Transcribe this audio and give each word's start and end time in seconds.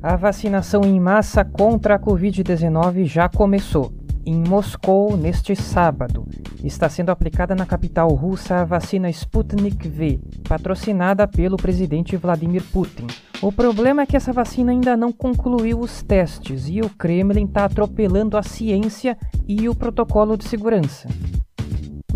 A 0.00 0.14
vacinação 0.14 0.82
em 0.84 1.00
massa 1.00 1.44
contra 1.44 1.96
a 1.96 1.98
Covid-19 1.98 3.04
já 3.04 3.28
começou. 3.28 3.92
Em 4.24 4.36
Moscou, 4.36 5.16
neste 5.16 5.56
sábado, 5.56 6.24
está 6.62 6.88
sendo 6.88 7.10
aplicada 7.10 7.52
na 7.52 7.66
capital 7.66 8.08
russa 8.10 8.56
a 8.56 8.64
vacina 8.64 9.10
Sputnik 9.10 9.88
V, 9.88 10.20
patrocinada 10.48 11.26
pelo 11.26 11.56
presidente 11.56 12.16
Vladimir 12.16 12.62
Putin. 12.72 13.08
O 13.42 13.50
problema 13.50 14.02
é 14.02 14.06
que 14.06 14.16
essa 14.16 14.32
vacina 14.32 14.70
ainda 14.70 14.96
não 14.96 15.10
concluiu 15.10 15.80
os 15.80 16.00
testes 16.00 16.68
e 16.68 16.80
o 16.80 16.90
Kremlin 16.90 17.46
está 17.46 17.64
atropelando 17.64 18.36
a 18.36 18.42
ciência 18.42 19.18
e 19.48 19.68
o 19.68 19.74
protocolo 19.74 20.36
de 20.36 20.44
segurança. 20.46 21.08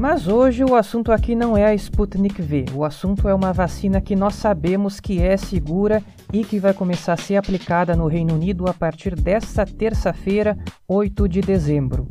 Mas 0.03 0.27
hoje 0.27 0.65
o 0.65 0.75
assunto 0.75 1.13
aqui 1.13 1.37
não 1.37 1.57
é 1.57 1.65
a 1.65 1.75
Sputnik 1.77 2.43
V. 2.43 2.65
O 2.75 2.85
assunto 2.85 3.29
é 3.29 3.35
uma 3.35 3.53
vacina 3.53 4.01
que 4.01 4.17
nós 4.17 4.35
sabemos 4.35 4.99
que 4.99 5.23
é 5.23 5.37
segura 5.37 6.03
e 6.33 6.43
que 6.43 6.59
vai 6.59 6.75
começar 6.75 7.13
a 7.13 7.17
ser 7.17 7.37
aplicada 7.37 7.95
no 7.95 8.09
Reino 8.09 8.35
Unido 8.35 8.69
a 8.69 8.75
partir 8.75 9.15
desta 9.15 9.65
terça-feira, 9.65 10.59
8 10.89 11.29
de 11.29 11.41
dezembro. 11.41 12.09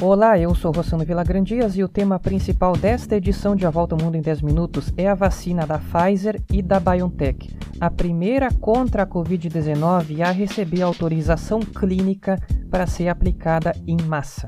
Olá, 0.00 0.38
eu 0.38 0.54
sou 0.54 0.70
Rossano 0.70 1.04
Vilagrandias 1.04 1.76
e 1.76 1.82
o 1.82 1.88
tema 1.88 2.20
principal 2.20 2.76
desta 2.76 3.16
edição 3.16 3.56
de 3.56 3.66
A 3.66 3.70
Volta 3.70 3.96
ao 3.96 4.00
Mundo 4.00 4.16
em 4.16 4.22
10 4.22 4.40
Minutos 4.40 4.92
é 4.96 5.08
a 5.08 5.14
vacina 5.16 5.66
da 5.66 5.80
Pfizer 5.80 6.40
e 6.52 6.62
da 6.62 6.78
BioNTech, 6.78 7.50
a 7.80 7.90
primeira 7.90 8.48
contra 8.60 9.02
a 9.02 9.06
Covid-19 9.08 10.20
a 10.20 10.30
receber 10.30 10.82
autorização 10.82 11.58
clínica 11.58 12.38
para 12.70 12.86
ser 12.86 13.08
aplicada 13.08 13.72
em 13.88 14.00
massa. 14.02 14.46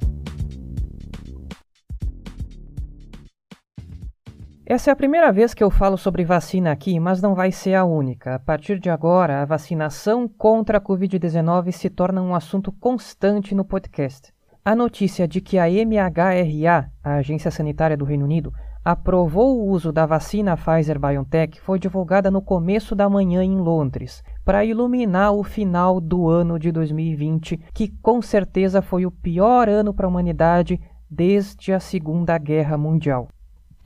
Essa 4.68 4.90
é 4.90 4.92
a 4.92 4.96
primeira 4.96 5.30
vez 5.30 5.54
que 5.54 5.62
eu 5.62 5.70
falo 5.70 5.96
sobre 5.96 6.24
vacina 6.24 6.72
aqui, 6.72 6.98
mas 6.98 7.22
não 7.22 7.36
vai 7.36 7.52
ser 7.52 7.74
a 7.74 7.84
única. 7.84 8.34
A 8.34 8.38
partir 8.40 8.80
de 8.80 8.90
agora, 8.90 9.40
a 9.40 9.44
vacinação 9.44 10.26
contra 10.26 10.78
a 10.78 10.80
Covid-19 10.80 11.70
se 11.70 11.88
torna 11.88 12.20
um 12.20 12.34
assunto 12.34 12.72
constante 12.72 13.54
no 13.54 13.64
podcast. 13.64 14.34
A 14.64 14.74
notícia 14.74 15.28
de 15.28 15.40
que 15.40 15.56
a 15.56 15.70
MHRA, 15.70 16.90
a 17.00 17.14
Agência 17.14 17.48
Sanitária 17.48 17.96
do 17.96 18.04
Reino 18.04 18.24
Unido, 18.24 18.52
aprovou 18.84 19.56
o 19.56 19.68
uso 19.68 19.92
da 19.92 20.04
vacina 20.04 20.56
Pfizer 20.56 20.98
BioNTech 20.98 21.60
foi 21.60 21.78
divulgada 21.78 22.28
no 22.28 22.42
começo 22.42 22.96
da 22.96 23.08
manhã 23.08 23.44
em 23.44 23.56
Londres, 23.58 24.20
para 24.44 24.64
iluminar 24.64 25.32
o 25.32 25.44
final 25.44 26.00
do 26.00 26.28
ano 26.28 26.58
de 26.58 26.72
2020, 26.72 27.56
que 27.72 27.86
com 28.02 28.20
certeza 28.20 28.82
foi 28.82 29.06
o 29.06 29.12
pior 29.12 29.68
ano 29.68 29.94
para 29.94 30.08
a 30.08 30.10
humanidade 30.10 30.80
desde 31.08 31.72
a 31.72 31.78
Segunda 31.78 32.36
Guerra 32.36 32.76
Mundial. 32.76 33.28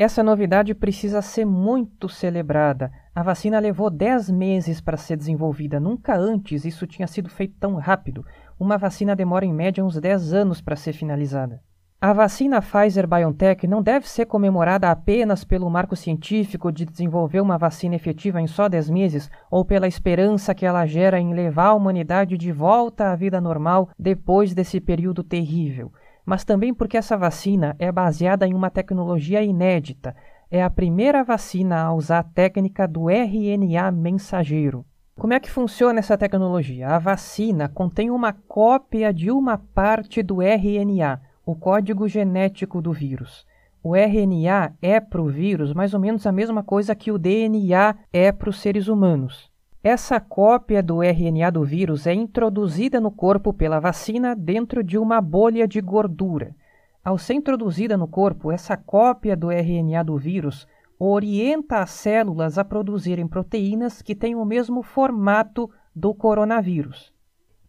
Essa 0.00 0.22
novidade 0.22 0.74
precisa 0.74 1.20
ser 1.20 1.44
muito 1.44 2.08
celebrada. 2.08 2.90
A 3.14 3.22
vacina 3.22 3.58
levou 3.58 3.90
10 3.90 4.30
meses 4.30 4.80
para 4.80 4.96
ser 4.96 5.14
desenvolvida. 5.14 5.78
Nunca 5.78 6.16
antes 6.16 6.64
isso 6.64 6.86
tinha 6.86 7.06
sido 7.06 7.28
feito 7.28 7.56
tão 7.60 7.74
rápido. 7.74 8.24
Uma 8.58 8.78
vacina 8.78 9.14
demora 9.14 9.44
em 9.44 9.52
média 9.52 9.84
uns 9.84 10.00
10 10.00 10.32
anos 10.32 10.62
para 10.62 10.74
ser 10.74 10.94
finalizada. 10.94 11.60
A 12.00 12.14
vacina 12.14 12.62
Pfizer-BioNTech 12.62 13.66
não 13.66 13.82
deve 13.82 14.08
ser 14.08 14.24
comemorada 14.24 14.90
apenas 14.90 15.44
pelo 15.44 15.68
marco 15.68 15.94
científico 15.94 16.72
de 16.72 16.86
desenvolver 16.86 17.42
uma 17.42 17.58
vacina 17.58 17.94
efetiva 17.94 18.40
em 18.40 18.46
só 18.46 18.70
10 18.70 18.88
meses 18.88 19.30
ou 19.50 19.66
pela 19.66 19.86
esperança 19.86 20.54
que 20.54 20.64
ela 20.64 20.86
gera 20.86 21.20
em 21.20 21.34
levar 21.34 21.66
a 21.66 21.74
humanidade 21.74 22.38
de 22.38 22.50
volta 22.50 23.12
à 23.12 23.14
vida 23.14 23.38
normal 23.38 23.90
depois 23.98 24.54
desse 24.54 24.80
período 24.80 25.22
terrível 25.22 25.92
mas 26.30 26.44
também 26.44 26.72
porque 26.72 26.96
essa 26.96 27.16
vacina 27.16 27.74
é 27.76 27.90
baseada 27.90 28.46
em 28.46 28.54
uma 28.54 28.70
tecnologia 28.70 29.42
inédita. 29.42 30.14
É 30.48 30.62
a 30.62 30.70
primeira 30.70 31.24
vacina 31.24 31.82
a 31.82 31.92
usar 31.92 32.20
a 32.20 32.22
técnica 32.22 32.86
do 32.86 33.10
RNA 33.10 33.90
mensageiro. 33.90 34.86
Como 35.18 35.32
é 35.32 35.40
que 35.40 35.50
funciona 35.50 35.98
essa 35.98 36.16
tecnologia? 36.16 36.86
A 36.86 37.00
vacina 37.00 37.68
contém 37.68 38.12
uma 38.12 38.32
cópia 38.32 39.12
de 39.12 39.28
uma 39.28 39.58
parte 39.58 40.22
do 40.22 40.40
RNA, 40.40 41.20
o 41.44 41.56
código 41.56 42.06
genético 42.06 42.80
do 42.80 42.92
vírus. 42.92 43.44
O 43.82 43.96
RNA 43.96 44.74
é 44.80 45.00
para 45.00 45.20
o 45.20 45.26
vírus 45.26 45.74
mais 45.74 45.94
ou 45.94 45.98
menos 45.98 46.24
a 46.28 46.30
mesma 46.30 46.62
coisa 46.62 46.94
que 46.94 47.10
o 47.10 47.18
DNA 47.18 47.96
é 48.12 48.30
para 48.30 48.50
os 48.50 48.60
seres 48.60 48.86
humanos. 48.86 49.50
Essa 49.82 50.20
cópia 50.20 50.82
do 50.82 51.02
RNA 51.02 51.50
do 51.50 51.64
vírus 51.64 52.06
é 52.06 52.12
introduzida 52.12 53.00
no 53.00 53.10
corpo 53.10 53.50
pela 53.50 53.80
vacina 53.80 54.36
dentro 54.36 54.84
de 54.84 54.98
uma 54.98 55.22
bolha 55.22 55.66
de 55.66 55.80
gordura. 55.80 56.54
Ao 57.02 57.16
ser 57.16 57.32
introduzida 57.32 57.96
no 57.96 58.06
corpo, 58.06 58.52
essa 58.52 58.76
cópia 58.76 59.34
do 59.34 59.50
RNA 59.50 60.02
do 60.04 60.18
vírus 60.18 60.68
orienta 60.98 61.78
as 61.78 61.92
células 61.92 62.58
a 62.58 62.64
produzirem 62.64 63.26
proteínas 63.26 64.02
que 64.02 64.14
têm 64.14 64.34
o 64.34 64.44
mesmo 64.44 64.82
formato 64.82 65.70
do 65.96 66.12
coronavírus. 66.12 67.10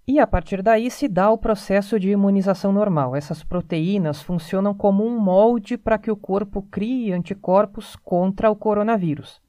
E 0.05 0.19
a 0.19 0.27
partir 0.27 0.61
daí 0.61 0.91
se 0.91 1.07
dá 1.07 1.31
o 1.31 1.37
processo 1.37 1.97
de 1.97 2.09
imunização 2.09 2.73
normal. 2.73 3.15
Essas 3.15 3.41
proteínas 3.41 4.21
funcionam 4.21 4.73
como 4.73 5.05
um 5.05 5.17
molde 5.17 5.77
para 5.77 5.97
que 5.97 6.11
o 6.11 6.17
corpo 6.17 6.61
crie 6.63 7.13
anticorpos 7.13 7.95
contra 7.95 8.51
o 8.51 8.55
coronavírus. 8.55 9.41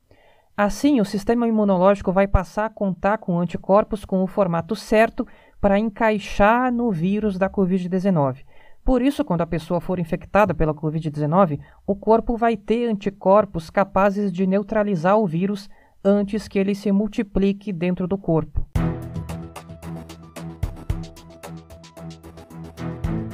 Assim, 0.56 1.00
o 1.00 1.04
sistema 1.04 1.48
imunológico 1.48 2.12
vai 2.12 2.26
passar 2.26 2.66
a 2.66 2.70
contar 2.70 3.18
com 3.18 3.40
anticorpos 3.40 4.04
com 4.04 4.22
o 4.22 4.26
formato 4.26 4.76
certo 4.76 5.26
para 5.58 5.78
encaixar 5.78 6.70
no 6.70 6.90
vírus 6.90 7.38
da 7.38 7.48
Covid-19. 7.48 8.44
Por 8.84 9.00
isso, 9.00 9.24
quando 9.24 9.40
a 9.40 9.46
pessoa 9.46 9.80
for 9.80 9.98
infectada 9.98 10.52
pela 10.52 10.74
Covid-19, 10.74 11.58
o 11.86 11.96
corpo 11.96 12.36
vai 12.36 12.56
ter 12.56 12.86
anticorpos 12.88 13.70
capazes 13.70 14.30
de 14.30 14.46
neutralizar 14.46 15.16
o 15.16 15.26
vírus 15.26 15.70
antes 16.04 16.48
que 16.48 16.58
ele 16.58 16.74
se 16.74 16.92
multiplique 16.92 17.72
dentro 17.72 18.06
do 18.06 18.18
corpo. 18.18 18.66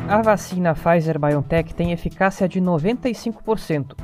A 0.07 0.23
vacina 0.23 0.75
Pfizer-BioNTech 0.75 1.75
tem 1.75 1.93
eficácia 1.93 2.49
de 2.49 2.61
95%, 2.61 3.95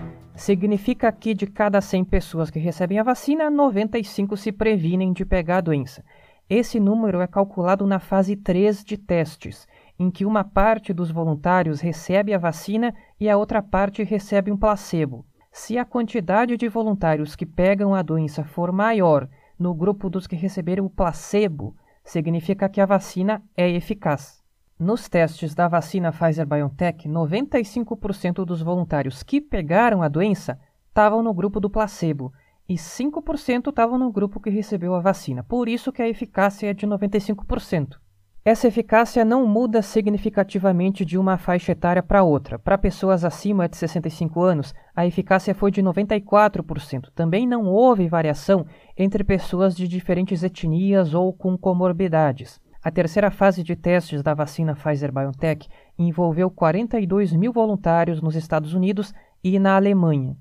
Significa 0.44 1.10
que 1.10 1.32
de 1.32 1.47
cada 1.47 1.81
100 1.81 2.05
pessoas 2.05 2.50
que 2.50 2.59
recebem 2.59 2.99
a 2.99 3.03
vacina, 3.03 3.49
95 3.49 4.37
se 4.37 4.53
previnem 4.53 5.10
de 5.10 5.25
pegar 5.25 5.56
a 5.56 5.60
doença. 5.62 6.05
Esse 6.50 6.78
número 6.78 7.22
é 7.22 7.27
calculado 7.27 7.87
na 7.87 7.99
fase 7.99 8.37
3 8.37 8.84
de 8.84 8.99
testes, 8.99 9.66
em 9.99 10.10
que 10.10 10.27
uma 10.27 10.44
parte 10.44 10.93
dos 10.93 11.10
voluntários 11.10 11.81
recebe 11.81 12.34
a 12.34 12.38
vacina 12.38 12.94
e 13.19 13.31
a 13.31 13.38
outra 13.38 13.62
parte 13.62 14.03
recebe 14.03 14.53
um 14.53 14.56
placebo. 14.59 15.25
Se 15.50 15.78
a 15.78 15.84
quantidade 15.87 16.59
de 16.59 16.69
voluntários 16.69 17.34
que 17.34 17.47
pegam 17.47 17.94
a 17.94 18.03
doença 18.03 18.44
for 18.44 18.71
maior 18.71 19.27
no 19.59 19.72
grupo 19.72 20.10
dos 20.10 20.27
que 20.27 20.37
receberam 20.37 20.84
o 20.84 20.91
placebo, 20.91 21.75
significa 22.04 22.69
que 22.69 22.83
a 22.83 22.87
vacina 22.87 23.43
é 23.56 23.66
eficaz. 23.71 24.44
Nos 24.79 25.09
testes 25.09 25.55
da 25.55 25.69
vacina 25.69 26.11
Pfizer-BioNTech, 26.11 27.09
95% 27.09 28.45
dos 28.45 28.61
voluntários 28.61 29.23
que 29.23 29.41
pegaram 29.41 30.03
a 30.03 30.09
doença 30.09 30.59
estavam 30.89 31.23
no 31.23 31.33
grupo 31.33 31.61
do 31.61 31.71
placebo 31.71 32.33
e 32.69 32.75
5% 32.75 33.69
estavam 33.69 33.97
no 33.97 34.11
grupo 34.11 34.41
que 34.41 34.51
recebeu 34.51 34.97
a 34.97 35.01
vacina. 35.01 35.45
Por 35.45 35.69
isso 35.69 35.93
que 35.93 36.03
a 36.03 36.09
eficácia 36.09 36.71
é 36.71 36.75
de 36.75 36.89
95%. 36.89 37.99
Essa 38.45 38.67
eficácia 38.67 39.25
não 39.25 39.47
muda 39.47 39.81
significativamente 39.81 41.05
de 41.05 41.17
uma 41.17 41.39
faixa 41.39 41.71
etária 41.71 42.03
para 42.03 42.25
outra. 42.25 42.59
Para 42.59 42.77
pessoas 42.77 43.25
acima 43.25 43.69
de 43.69 43.77
65 43.77 44.43
anos, 44.43 44.75
a 44.95 45.07
eficácia 45.07 45.55
foi 45.55 45.71
de 45.71 45.83
94%. 45.83 47.11
Também 47.15 47.47
não 47.47 47.67
houve 47.67 48.09
variação 48.09 48.67
entre 48.99 49.23
pessoas 49.23 49.75
de 49.77 49.87
diferentes 49.87 50.43
etnias 50.43 51.15
ou 51.15 51.33
com 51.33 51.57
comorbidades. 51.57 52.61
A 52.84 52.91
terceira 52.91 53.31
fase 53.31 53.62
de 53.62 53.75
testes 53.75 54.22
da 54.22 54.34
vacina 54.34 54.75
Pfizer-BioNTech 54.75 55.71
envolveu 55.99 56.50
42 56.50 57.33
mil 57.33 57.50
voluntários 57.50 58.21
nos 58.21 58.37
Estados 58.37 58.75
Unidos 58.75 59.15
e 59.43 59.59
na 59.59 59.75
Alemanha. 59.75 60.37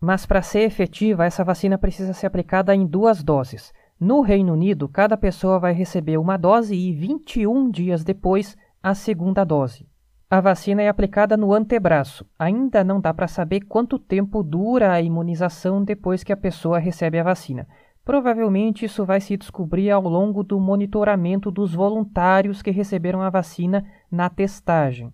Mas 0.00 0.24
para 0.24 0.40
ser 0.40 0.60
efetiva, 0.60 1.26
essa 1.26 1.44
vacina 1.44 1.76
precisa 1.76 2.14
ser 2.14 2.28
aplicada 2.28 2.74
em 2.74 2.86
duas 2.86 3.22
doses. 3.22 3.74
No 4.00 4.22
Reino 4.22 4.54
Unido, 4.54 4.88
cada 4.88 5.18
pessoa 5.18 5.58
vai 5.58 5.74
receber 5.74 6.16
uma 6.16 6.38
dose 6.38 6.74
e 6.74 6.94
21 6.94 7.70
dias 7.70 8.02
depois 8.02 8.56
a 8.82 8.94
segunda 8.94 9.44
dose. 9.44 9.86
A 10.30 10.40
vacina 10.40 10.80
é 10.80 10.88
aplicada 10.88 11.36
no 11.36 11.52
antebraço. 11.52 12.24
Ainda 12.38 12.82
não 12.82 13.02
dá 13.02 13.12
para 13.12 13.28
saber 13.28 13.60
quanto 13.66 13.98
tempo 13.98 14.42
dura 14.42 14.92
a 14.92 15.02
imunização 15.02 15.84
depois 15.84 16.24
que 16.24 16.32
a 16.32 16.36
pessoa 16.38 16.78
recebe 16.78 17.18
a 17.18 17.22
vacina. 17.22 17.68
Provavelmente 18.04 18.84
isso 18.84 19.04
vai 19.04 19.20
se 19.20 19.36
descobrir 19.36 19.90
ao 19.90 20.02
longo 20.02 20.42
do 20.42 20.58
monitoramento 20.58 21.50
dos 21.50 21.72
voluntários 21.72 22.60
que 22.60 22.70
receberam 22.70 23.22
a 23.22 23.30
vacina 23.30 23.84
na 24.10 24.28
testagem. 24.28 25.12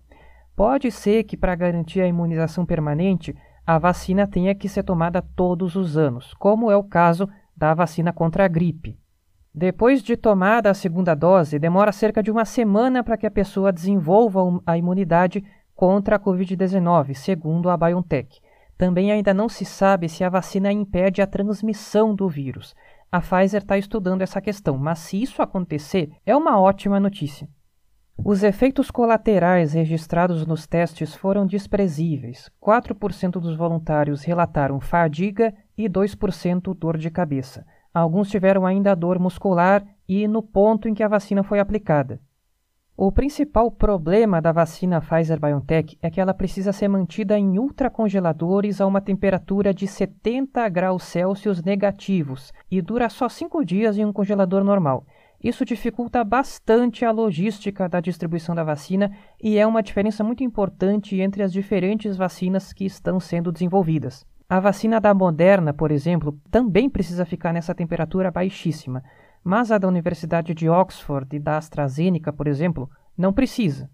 Pode 0.55 0.91
ser 0.91 1.23
que, 1.23 1.37
para 1.37 1.55
garantir 1.55 2.01
a 2.01 2.07
imunização 2.07 2.65
permanente, 2.65 3.35
a 3.65 3.77
vacina 3.77 4.25
tenha 4.25 4.55
que 4.55 4.67
ser 4.67 4.83
tomada 4.83 5.21
todos 5.21 5.75
os 5.75 5.95
anos, 5.95 6.33
como 6.33 6.71
é 6.71 6.75
o 6.75 6.83
caso 6.83 7.29
da 7.55 7.73
vacina 7.73 8.11
contra 8.11 8.45
a 8.45 8.47
gripe. 8.47 8.97
Depois 9.53 10.01
de 10.01 10.17
tomada 10.17 10.69
a 10.69 10.73
segunda 10.73 11.13
dose, 11.13 11.59
demora 11.59 11.91
cerca 11.91 12.23
de 12.23 12.31
uma 12.31 12.45
semana 12.45 13.03
para 13.03 13.17
que 13.17 13.27
a 13.27 13.31
pessoa 13.31 13.71
desenvolva 13.71 14.39
a 14.65 14.77
imunidade 14.77 15.43
contra 15.75 16.15
a 16.15 16.19
Covid-19, 16.19 17.13
segundo 17.13 17.69
a 17.69 17.77
BioNTech. 17.77 18.41
Também 18.79 19.11
ainda 19.11 19.33
não 19.33 19.49
se 19.49 19.65
sabe 19.65 20.07
se 20.07 20.23
a 20.23 20.29
vacina 20.29 20.71
impede 20.71 21.21
a 21.21 21.27
transmissão 21.27 22.15
do 22.15 22.29
vírus. 22.29 22.73
A 23.11 23.19
Pfizer 23.19 23.61
está 23.61 23.77
estudando 23.77 24.21
essa 24.21 24.39
questão, 24.39 24.77
mas 24.77 24.99
se 24.99 25.21
isso 25.21 25.41
acontecer, 25.41 26.09
é 26.25 26.33
uma 26.33 26.57
ótima 26.57 26.97
notícia. 26.97 27.49
Os 28.23 28.41
efeitos 28.41 28.89
colaterais 28.89 29.73
registrados 29.73 30.45
nos 30.47 30.65
testes 30.65 31.13
foram 31.13 31.45
desprezíveis. 31.45 32.49
4% 32.63 33.31
dos 33.31 33.57
voluntários 33.57 34.23
relataram 34.23 34.79
fadiga 34.79 35.53
e 35.77 35.89
2% 35.89 36.73
dor 36.73 36.97
de 36.97 37.11
cabeça. 37.11 37.65
Alguns 37.93 38.29
tiveram 38.29 38.65
ainda 38.65 38.95
dor 38.95 39.19
muscular 39.19 39.85
e 40.07 40.25
no 40.25 40.41
ponto 40.41 40.87
em 40.87 40.93
que 40.93 41.03
a 41.03 41.07
vacina 41.09 41.43
foi 41.43 41.59
aplicada. 41.59 42.21
O 43.01 43.13
principal 43.13 43.71
problema 43.71 44.41
da 44.41 44.51
vacina 44.51 44.99
Pfizer-BioNTech 44.99 45.97
é 46.01 46.09
que 46.09 46.19
ela 46.19 46.33
precisa 46.33 46.73
ser 46.73 46.89
mantida 46.89 47.39
em 47.39 47.57
ultracongeladores 47.57 48.81
a 48.81 48.85
uma 48.85 48.99
temperatura 48.99 49.73
de 49.73 49.87
70 49.87 50.67
graus 50.67 51.03
Celsius 51.03 51.63
negativos 51.63 52.51
e 52.69 52.81
dura 52.81 53.07
só 53.07 53.29
5 53.29 53.63
dias 53.63 53.97
em 53.97 54.03
um 54.03 54.11
congelador 54.11 54.65
normal. 54.65 55.05
Isso 55.41 55.63
dificulta 55.63 56.21
bastante 56.25 57.05
a 57.05 57.11
logística 57.11 57.87
da 57.87 58.01
distribuição 58.01 58.53
da 58.53 58.65
vacina 58.65 59.09
e 59.41 59.57
é 59.57 59.65
uma 59.65 59.81
diferença 59.81 60.21
muito 60.21 60.43
importante 60.43 61.21
entre 61.21 61.41
as 61.41 61.53
diferentes 61.53 62.17
vacinas 62.17 62.73
que 62.73 62.83
estão 62.83 63.17
sendo 63.17 63.49
desenvolvidas. 63.49 64.25
A 64.49 64.59
vacina 64.59 64.99
da 64.99 65.13
Moderna, 65.13 65.73
por 65.73 65.89
exemplo, 65.89 66.37
também 66.51 66.89
precisa 66.89 67.23
ficar 67.23 67.53
nessa 67.53 67.73
temperatura 67.73 68.29
baixíssima, 68.29 69.01
mas 69.43 69.71
a 69.71 69.77
da 69.77 69.87
Universidade 69.87 70.53
de 70.53 70.69
Oxford 70.69 71.35
e 71.35 71.39
da 71.39 71.57
AstraZeneca, 71.57 72.31
por 72.31 72.47
exemplo, 72.47 72.89
não 73.17 73.33
precisa. 73.33 73.89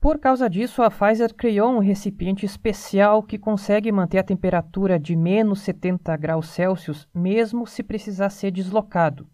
Por 0.00 0.18
causa 0.18 0.50
disso, 0.50 0.82
a 0.82 0.90
Pfizer 0.90 1.32
criou 1.34 1.70
um 1.70 1.78
recipiente 1.78 2.44
especial 2.44 3.22
que 3.22 3.38
consegue 3.38 3.90
manter 3.90 4.18
a 4.18 4.22
temperatura 4.22 4.98
de 4.98 5.16
menos 5.16 5.60
70 5.60 6.14
graus 6.18 6.48
Celsius, 6.48 7.08
mesmo 7.14 7.66
se 7.66 7.82
precisar 7.82 8.28
ser 8.28 8.50
deslocado. 8.50 9.26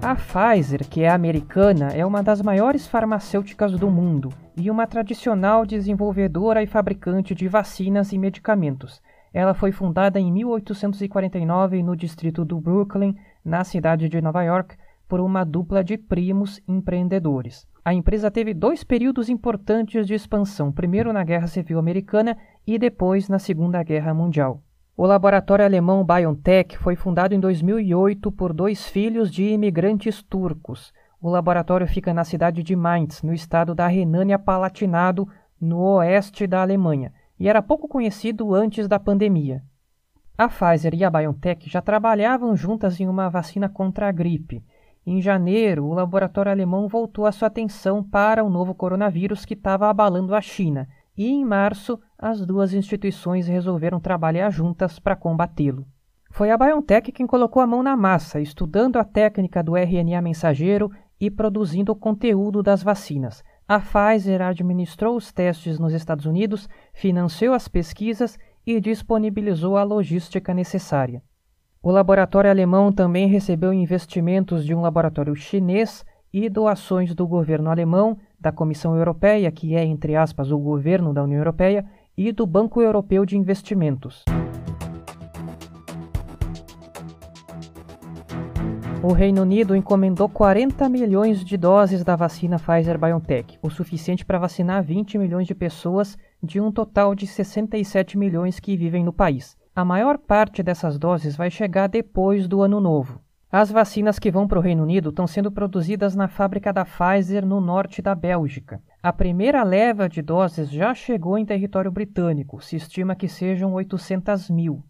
A 0.00 0.14
Pfizer, 0.14 0.86
que 0.88 1.02
é 1.02 1.08
americana, 1.08 1.88
é 1.88 2.04
uma 2.04 2.22
das 2.22 2.42
maiores 2.42 2.86
farmacêuticas 2.86 3.72
do 3.72 3.90
mundo 3.90 4.30
e 4.54 4.70
uma 4.70 4.86
tradicional 4.86 5.64
desenvolvedora 5.64 6.62
e 6.62 6.66
fabricante 6.66 7.34
de 7.34 7.48
vacinas 7.48 8.12
e 8.12 8.18
medicamentos. 8.18 9.02
Ela 9.34 9.52
foi 9.52 9.72
fundada 9.72 10.20
em 10.20 10.30
1849 10.30 11.82
no 11.82 11.96
distrito 11.96 12.44
do 12.44 12.60
Brooklyn, 12.60 13.16
na 13.44 13.64
cidade 13.64 14.08
de 14.08 14.22
Nova 14.22 14.44
York, 14.44 14.76
por 15.08 15.18
uma 15.18 15.42
dupla 15.44 15.82
de 15.82 15.98
primos 15.98 16.62
empreendedores. 16.68 17.66
A 17.84 17.92
empresa 17.92 18.30
teve 18.30 18.54
dois 18.54 18.84
períodos 18.84 19.28
importantes 19.28 20.06
de 20.06 20.14
expansão, 20.14 20.70
primeiro 20.70 21.12
na 21.12 21.24
Guerra 21.24 21.48
Civil 21.48 21.80
Americana 21.80 22.38
e 22.64 22.78
depois 22.78 23.28
na 23.28 23.40
Segunda 23.40 23.82
Guerra 23.82 24.14
Mundial. 24.14 24.62
O 24.96 25.04
laboratório 25.04 25.64
alemão 25.64 26.04
BioNTech 26.04 26.78
foi 26.78 26.94
fundado 26.94 27.34
em 27.34 27.40
2008 27.40 28.30
por 28.30 28.52
dois 28.52 28.88
filhos 28.88 29.32
de 29.32 29.42
imigrantes 29.42 30.22
turcos. 30.22 30.92
O 31.20 31.28
laboratório 31.28 31.88
fica 31.88 32.14
na 32.14 32.22
cidade 32.22 32.62
de 32.62 32.76
Mainz, 32.76 33.20
no 33.20 33.34
estado 33.34 33.74
da 33.74 33.88
Renânia-Palatinado, 33.88 35.26
no 35.60 35.80
oeste 35.96 36.46
da 36.46 36.62
Alemanha 36.62 37.12
e 37.38 37.48
era 37.48 37.62
pouco 37.62 37.88
conhecido 37.88 38.54
antes 38.54 38.86
da 38.88 38.98
pandemia. 38.98 39.62
A 40.36 40.48
Pfizer 40.48 40.94
e 40.94 41.04
a 41.04 41.10
BioNTech 41.10 41.70
já 41.70 41.80
trabalhavam 41.80 42.56
juntas 42.56 42.98
em 42.98 43.08
uma 43.08 43.28
vacina 43.28 43.68
contra 43.68 44.08
a 44.08 44.12
gripe. 44.12 44.64
Em 45.06 45.20
janeiro, 45.20 45.84
o 45.84 45.94
laboratório 45.94 46.50
alemão 46.50 46.88
voltou 46.88 47.26
a 47.26 47.32
sua 47.32 47.48
atenção 47.48 48.02
para 48.02 48.42
o 48.42 48.50
novo 48.50 48.74
coronavírus 48.74 49.44
que 49.44 49.54
estava 49.54 49.88
abalando 49.88 50.34
a 50.34 50.40
China, 50.40 50.88
e 51.16 51.28
em 51.28 51.44
março, 51.44 52.00
as 52.18 52.44
duas 52.44 52.74
instituições 52.74 53.46
resolveram 53.46 54.00
trabalhar 54.00 54.50
juntas 54.50 54.98
para 54.98 55.14
combatê-lo. 55.14 55.86
Foi 56.30 56.50
a 56.50 56.58
BioNTech 56.58 57.12
quem 57.12 57.28
colocou 57.28 57.62
a 57.62 57.66
mão 57.66 57.80
na 57.80 57.96
massa, 57.96 58.40
estudando 58.40 58.96
a 58.96 59.04
técnica 59.04 59.62
do 59.62 59.76
RNA 59.76 60.20
mensageiro 60.20 60.90
e 61.20 61.30
produzindo 61.30 61.92
o 61.92 61.96
conteúdo 61.96 62.60
das 62.60 62.82
vacinas. 62.82 63.44
A 63.66 63.80
Pfizer 63.80 64.42
administrou 64.42 65.16
os 65.16 65.32
testes 65.32 65.78
nos 65.78 65.94
Estados 65.94 66.26
Unidos, 66.26 66.68
financiou 66.92 67.54
as 67.54 67.66
pesquisas 67.66 68.38
e 68.66 68.78
disponibilizou 68.78 69.78
a 69.78 69.82
logística 69.82 70.52
necessária. 70.52 71.22
O 71.82 71.90
laboratório 71.90 72.50
alemão 72.50 72.92
também 72.92 73.26
recebeu 73.26 73.72
investimentos 73.72 74.66
de 74.66 74.74
um 74.74 74.82
laboratório 74.82 75.34
chinês 75.34 76.04
e 76.32 76.48
doações 76.50 77.14
do 77.14 77.26
governo 77.26 77.70
alemão, 77.70 78.18
da 78.38 78.52
Comissão 78.52 78.96
Europeia, 78.96 79.50
que 79.50 79.74
é, 79.74 79.82
entre 79.82 80.14
aspas, 80.14 80.50
o 80.50 80.58
governo 80.58 81.14
da 81.14 81.22
União 81.22 81.38
Europeia, 81.38 81.86
e 82.16 82.32
do 82.32 82.46
Banco 82.46 82.82
Europeu 82.82 83.24
de 83.24 83.36
Investimentos. 83.36 84.24
O 89.06 89.12
Reino 89.12 89.42
Unido 89.42 89.76
encomendou 89.76 90.30
40 90.30 90.88
milhões 90.88 91.44
de 91.44 91.58
doses 91.58 92.02
da 92.02 92.16
vacina 92.16 92.58
Pfizer-BioNTech, 92.58 93.58
o 93.60 93.68
suficiente 93.68 94.24
para 94.24 94.38
vacinar 94.38 94.82
20 94.82 95.18
milhões 95.18 95.46
de 95.46 95.54
pessoas 95.54 96.16
de 96.42 96.58
um 96.58 96.72
total 96.72 97.14
de 97.14 97.26
67 97.26 98.16
milhões 98.16 98.58
que 98.58 98.74
vivem 98.78 99.04
no 99.04 99.12
país. 99.12 99.58
A 99.76 99.84
maior 99.84 100.16
parte 100.16 100.62
dessas 100.62 100.98
doses 100.98 101.36
vai 101.36 101.50
chegar 101.50 101.86
depois 101.86 102.48
do 102.48 102.62
ano 102.62 102.80
novo. 102.80 103.20
As 103.52 103.70
vacinas 103.70 104.18
que 104.18 104.30
vão 104.30 104.48
para 104.48 104.58
o 104.58 104.62
Reino 104.62 104.84
Unido 104.84 105.10
estão 105.10 105.26
sendo 105.26 105.52
produzidas 105.52 106.16
na 106.16 106.26
fábrica 106.26 106.72
da 106.72 106.86
Pfizer 106.86 107.44
no 107.44 107.60
norte 107.60 108.00
da 108.00 108.14
Bélgica. 108.14 108.80
A 109.02 109.12
primeira 109.12 109.62
leva 109.62 110.08
de 110.08 110.22
doses 110.22 110.70
já 110.70 110.94
chegou 110.94 111.36
em 111.36 111.44
território 111.44 111.92
britânico, 111.92 112.62
se 112.62 112.76
estima 112.76 113.14
que 113.14 113.28
sejam 113.28 113.74
800 113.74 114.48
mil. 114.48 114.82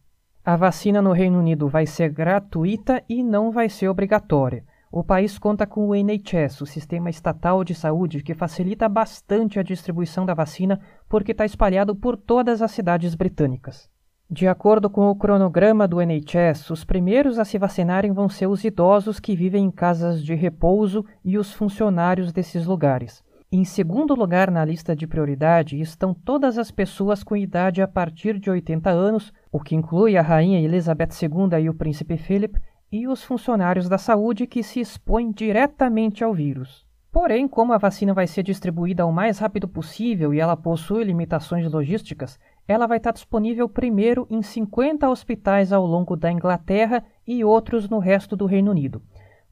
A 0.46 0.56
vacina 0.56 1.00
no 1.00 1.12
Reino 1.12 1.38
Unido 1.38 1.68
vai 1.68 1.86
ser 1.86 2.10
gratuita 2.10 3.02
e 3.08 3.22
não 3.22 3.50
vai 3.50 3.66
ser 3.70 3.88
obrigatória. 3.88 4.62
O 4.92 5.02
país 5.02 5.38
conta 5.38 5.66
com 5.66 5.88
o 5.88 5.94
NHS, 5.94 6.60
o 6.60 6.66
Sistema 6.66 7.08
Estatal 7.08 7.64
de 7.64 7.74
Saúde, 7.74 8.22
que 8.22 8.34
facilita 8.34 8.86
bastante 8.86 9.58
a 9.58 9.62
distribuição 9.62 10.26
da 10.26 10.34
vacina 10.34 10.78
porque 11.08 11.32
está 11.32 11.46
espalhado 11.46 11.96
por 11.96 12.14
todas 12.18 12.60
as 12.60 12.72
cidades 12.72 13.14
britânicas. 13.14 13.88
De 14.30 14.46
acordo 14.46 14.90
com 14.90 15.08
o 15.08 15.16
cronograma 15.16 15.88
do 15.88 15.98
NHS, 15.98 16.68
os 16.68 16.84
primeiros 16.84 17.38
a 17.38 17.46
se 17.46 17.56
vacinarem 17.56 18.12
vão 18.12 18.28
ser 18.28 18.46
os 18.46 18.62
idosos 18.64 19.18
que 19.18 19.34
vivem 19.34 19.64
em 19.64 19.70
casas 19.70 20.22
de 20.22 20.34
repouso 20.34 21.06
e 21.24 21.38
os 21.38 21.54
funcionários 21.54 22.34
desses 22.34 22.66
lugares. 22.66 23.24
Em 23.56 23.64
segundo 23.64 24.16
lugar 24.16 24.50
na 24.50 24.64
lista 24.64 24.96
de 24.96 25.06
prioridade 25.06 25.80
estão 25.80 26.12
todas 26.12 26.58
as 26.58 26.72
pessoas 26.72 27.22
com 27.22 27.36
idade 27.36 27.80
a 27.80 27.86
partir 27.86 28.36
de 28.36 28.50
80 28.50 28.90
anos, 28.90 29.32
o 29.52 29.60
que 29.60 29.76
inclui 29.76 30.16
a 30.16 30.22
rainha 30.22 30.58
Elizabeth 30.58 31.10
II 31.22 31.62
e 31.62 31.70
o 31.70 31.74
príncipe 31.74 32.16
Philip, 32.16 32.60
e 32.90 33.06
os 33.06 33.22
funcionários 33.22 33.88
da 33.88 33.96
saúde 33.96 34.44
que 34.48 34.60
se 34.60 34.80
expõem 34.80 35.30
diretamente 35.30 36.24
ao 36.24 36.34
vírus. 36.34 36.84
Porém, 37.12 37.46
como 37.46 37.72
a 37.72 37.78
vacina 37.78 38.12
vai 38.12 38.26
ser 38.26 38.42
distribuída 38.42 39.06
o 39.06 39.12
mais 39.12 39.38
rápido 39.38 39.68
possível 39.68 40.34
e 40.34 40.40
ela 40.40 40.56
possui 40.56 41.04
limitações 41.04 41.70
logísticas, 41.70 42.40
ela 42.66 42.88
vai 42.88 42.96
estar 42.96 43.12
disponível 43.12 43.68
primeiro 43.68 44.26
em 44.28 44.42
50 44.42 45.08
hospitais 45.08 45.72
ao 45.72 45.86
longo 45.86 46.16
da 46.16 46.32
Inglaterra 46.32 47.04
e 47.24 47.44
outros 47.44 47.88
no 47.88 48.00
resto 48.00 48.34
do 48.34 48.46
Reino 48.46 48.72
Unido. 48.72 49.00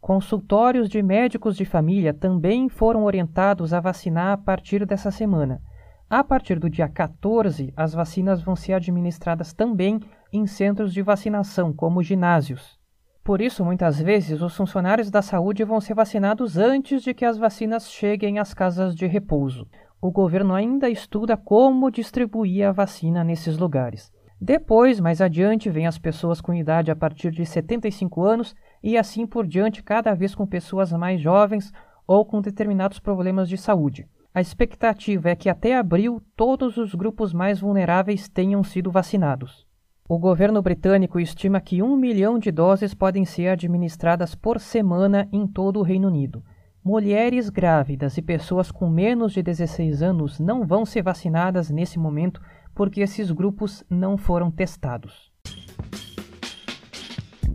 Consultórios 0.03 0.89
de 0.89 1.01
médicos 1.01 1.57
de 1.57 1.65
família 1.65 2.13
também 2.13 2.69
foram 2.69 3.05
orientados 3.05 3.73
a 3.73 3.79
vacinar 3.79 4.33
a 4.33 4.37
partir 4.37 4.85
dessa 4.85 5.13
semana. 5.13 5.63
A 6.11 6.25
partir 6.25 6.59
do 6.59 6.69
dia 6.69 6.89
14, 6.89 7.73
as 7.77 7.95
vacinas 7.95 8.43
vão 8.43 8.57
ser 8.57 8.73
administradas 8.73 9.53
também 9.53 10.01
em 10.33 10.45
centros 10.45 10.93
de 10.93 11.03
vacinação, 11.03 11.73
como 11.73 12.03
ginásios. 12.03 12.81
Por 13.23 13.41
isso, 13.41 13.65
muitas 13.65 14.01
vezes, 14.01 14.43
os 14.43 14.57
funcionários 14.57 15.09
da 15.09 15.23
saúde 15.23 15.63
vão 15.63 15.81
ser 15.81 15.95
vacinados 15.95 16.59
antes 16.59 17.01
de 17.01 17.15
que 17.15 17.25
as 17.25 17.39
vacinas 17.39 17.89
cheguem 17.89 18.41
às 18.41 18.53
casas 18.53 18.97
de 18.97 19.07
repouso. 19.07 19.69
O 20.01 20.11
governo 20.11 20.53
ainda 20.53 20.91
estuda 20.91 21.37
como 21.37 21.93
distribuir 21.93 22.67
a 22.67 22.73
vacina 22.73 23.23
nesses 23.23 23.57
lugares. 23.57 24.11
Depois, 24.45 24.99
mais 24.99 25.21
adiante, 25.21 25.71
vem 25.71 25.87
as 25.87 25.97
pessoas 25.97 26.41
com 26.41 26.53
idade 26.53 26.91
a 26.91 26.97
partir 26.97 27.31
de 27.31 27.47
75 27.47 28.25
anos 28.25 28.57
e 28.83 28.99
assim 28.99 29.27
por 29.27 29.47
diante, 29.47 29.83
cada 29.83 30.15
vez 30.15 30.35
com 30.35 30.47
pessoas 30.47 30.93
mais 30.93 31.21
jovens 31.21 31.73
ou 32.07 32.25
com 32.25 32.41
determinados 32.41 32.99
problemas 32.99 33.49
de 33.49 33.57
saúde. 33.57 34.07
A 34.35 34.41
expectativa 34.41 35.31
é 35.31 35.37
que 35.37 35.49
até 35.49 35.77
abril 35.77 36.23
todos 36.35 36.77
os 36.77 36.95
grupos 36.95 37.33
mais 37.33 37.61
vulneráveis 37.61 38.29
tenham 38.29 38.65
sido 38.65 38.91
vacinados. 38.91 39.67
O 40.09 40.19
governo 40.19 40.61
britânico 40.61 41.21
estima 41.21 41.61
que 41.61 41.83
um 41.83 41.97
milhão 41.97 42.39
de 42.39 42.51
doses 42.51 42.93
podem 42.93 43.25
ser 43.25 43.49
administradas 43.49 44.35
por 44.35 44.59
semana 44.59 45.29
em 45.33 45.47
todo 45.47 45.79
o 45.79 45.83
Reino 45.83 46.09
Unido. 46.09 46.45
Mulheres 46.85 47.49
grávidas 47.49 48.19
e 48.19 48.23
pessoas 48.23 48.71
com 48.71 48.91
menos 48.91 49.33
de 49.33 49.43
16 49.43 50.03
anos 50.03 50.41
não 50.41 50.67
vão 50.67 50.85
ser 50.85 51.03
vacinadas 51.03 51.71
nesse 51.71 51.99
momento 51.99 52.43
porque 52.75 53.01
esses 53.01 53.31
grupos 53.31 53.85
não 53.89 54.19
foram 54.19 54.51
testados. 54.51 55.32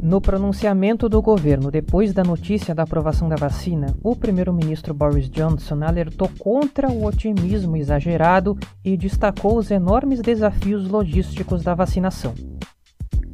No 0.02 0.22
pronunciamento 0.22 1.10
do 1.10 1.22
governo 1.22 1.72
depois 1.72 2.14
da 2.14 2.24
notícia 2.24 2.76
da 2.76 2.84
aprovação 2.84 3.28
da 3.28 3.36
vacina, 3.36 3.96
o 4.04 4.16
primeiro-ministro 4.16 4.94
Boris 4.94 5.28
Johnson 5.30 5.84
alertou 5.84 6.30
contra 6.38 6.88
o 6.88 7.04
otimismo 7.04 7.76
exagerado 7.76 8.58
e 8.86 8.96
destacou 8.96 9.58
os 9.58 9.72
enormes 9.72 10.22
desafios 10.22 10.88
logísticos 10.88 11.64
da 11.64 11.74
vacinação. 11.74 12.34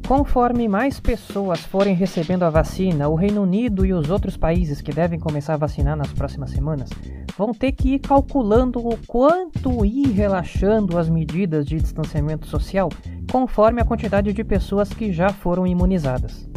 Conforme 0.08 0.68
mais 0.68 0.98
pessoas 1.00 1.60
forem 1.60 1.94
recebendo 1.94 2.42
a 2.42 2.50
vacina, 2.50 3.08
o 3.08 3.14
Reino 3.14 3.42
Unido 3.42 3.84
e 3.84 3.92
os 3.92 4.10
outros 4.10 4.36
países 4.36 4.80
que 4.80 4.92
devem 4.92 5.18
começar 5.18 5.54
a 5.54 5.58
vacinar 5.58 5.96
nas 5.96 6.12
próximas 6.12 6.50
semanas 6.50 6.90
vão 7.36 7.52
ter 7.52 7.72
que 7.72 7.94
ir 7.94 7.98
calculando 7.98 8.78
o 8.78 8.96
quanto 9.06 9.84
ir 9.84 10.10
relaxando 10.12 10.98
as 10.98 11.08
medidas 11.08 11.66
de 11.66 11.76
distanciamento 11.76 12.46
social 12.46 12.88
conforme 13.30 13.80
a 13.80 13.84
quantidade 13.84 14.32
de 14.32 14.44
pessoas 14.44 14.88
que 14.90 15.12
já 15.12 15.28
foram 15.28 15.66
imunizadas. 15.66 16.48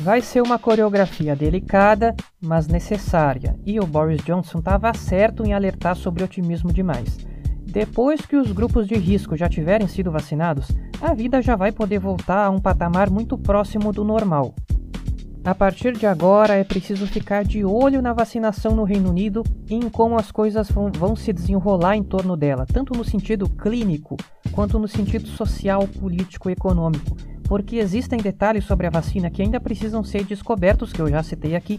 Vai 0.00 0.20
ser 0.20 0.42
uma 0.42 0.58
coreografia 0.58 1.34
delicada, 1.34 2.14
mas 2.40 2.66
necessária, 2.66 3.58
e 3.64 3.78
o 3.80 3.86
Boris 3.86 4.22
Johnson 4.22 4.58
estava 4.58 4.92
certo 4.92 5.44
em 5.44 5.54
alertar 5.54 5.96
sobre 5.96 6.24
otimismo 6.24 6.72
demais. 6.72 7.18
Depois 7.62 8.24
que 8.24 8.36
os 8.36 8.52
grupos 8.52 8.86
de 8.86 8.94
risco 8.94 9.36
já 9.36 9.48
tiverem 9.48 9.88
sido 9.88 10.10
vacinados, 10.10 10.68
a 11.00 11.14
vida 11.14 11.42
já 11.42 11.56
vai 11.56 11.72
poder 11.72 11.98
voltar 11.98 12.46
a 12.46 12.50
um 12.50 12.60
patamar 12.60 13.10
muito 13.10 13.36
próximo 13.36 13.92
do 13.92 14.04
normal. 14.04 14.54
A 15.44 15.54
partir 15.54 15.92
de 15.92 16.06
agora 16.06 16.54
é 16.54 16.64
preciso 16.64 17.06
ficar 17.06 17.44
de 17.44 17.62
olho 17.66 18.00
na 18.00 18.14
vacinação 18.14 18.74
no 18.74 18.82
Reino 18.82 19.10
Unido 19.10 19.44
e 19.68 19.74
em 19.74 19.90
como 19.90 20.16
as 20.16 20.32
coisas 20.32 20.70
vão, 20.70 20.90
vão, 20.90 21.14
se 21.14 21.34
desenrolar 21.34 21.96
em 21.96 22.02
torno 22.02 22.34
dela, 22.34 22.64
tanto 22.64 22.96
no 22.96 23.04
sentido 23.04 23.46
clínico 23.46 24.16
quanto 24.52 24.78
no 24.78 24.88
sentido 24.88 25.28
social, 25.28 25.86
político 25.86 26.48
e 26.48 26.54
econômico, 26.54 27.14
porque 27.42 27.76
existem 27.76 28.20
detalhes 28.20 28.64
sobre 28.64 28.86
a 28.86 28.90
vacina 28.90 29.30
que 29.30 29.42
ainda 29.42 29.60
precisam 29.60 30.02
ser 30.02 30.24
descobertos, 30.24 30.94
que 30.94 31.02
eu 31.02 31.08
já 31.08 31.22
citei 31.22 31.54
aqui, 31.54 31.78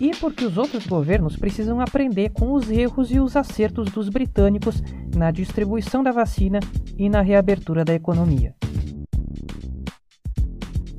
e 0.00 0.12
porque 0.16 0.46
os 0.46 0.56
outros 0.56 0.86
governos 0.86 1.36
precisam 1.36 1.82
aprender 1.82 2.30
com 2.30 2.54
os 2.54 2.70
erros 2.70 3.10
e 3.10 3.20
os 3.20 3.36
acertos 3.36 3.90
dos 3.90 4.08
britânicos 4.08 4.82
na 5.14 5.30
distribuição 5.30 6.02
da 6.02 6.12
vacina 6.12 6.60
e 6.96 7.10
na 7.10 7.20
reabertura 7.20 7.84
da 7.84 7.92
economia. 7.92 8.54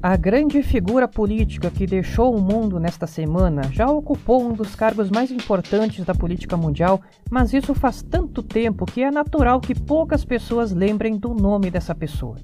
A 0.05 0.17
grande 0.17 0.61
figura 0.61 1.07
política 1.07 1.71
que 1.71 1.87
deixou 1.87 2.35
o 2.35 2.41
mundo 2.41 2.77
nesta 2.77 3.07
semana 3.07 3.61
já 3.71 3.89
ocupou 3.89 4.43
um 4.43 4.51
dos 4.51 4.75
cargos 4.75 5.09
mais 5.09 5.31
importantes 5.31 6.03
da 6.03 6.13
política 6.13 6.57
mundial, 6.57 6.99
mas 7.31 7.53
isso 7.53 7.73
faz 7.73 8.01
tanto 8.01 8.43
tempo 8.43 8.85
que 8.85 9.01
é 9.01 9.09
natural 9.09 9.61
que 9.61 9.73
poucas 9.73 10.25
pessoas 10.25 10.73
lembrem 10.73 11.17
do 11.17 11.33
nome 11.33 11.71
dessa 11.71 11.95
pessoa. 11.95 12.35